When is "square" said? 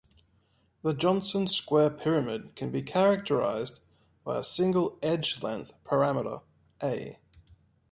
1.45-1.91